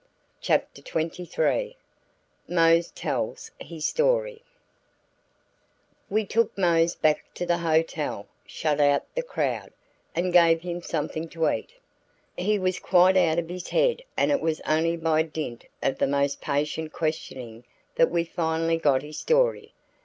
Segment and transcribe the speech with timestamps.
[0.41, 1.77] CHAPTER XXIII
[2.47, 4.41] MOSE TELLS HIS STORY
[6.09, 9.71] We took Mose back to the hotel, shut out the crowd,
[10.15, 11.73] and gave him something to eat.
[12.35, 16.07] He was quite out of his head and it was only by dint of the
[16.07, 17.63] most patient questioning
[17.93, 19.71] that we finally got his story.